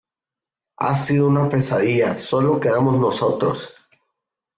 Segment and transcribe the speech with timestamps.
[0.79, 3.75] ha sido una pesadilla, solo quedamos nosotros.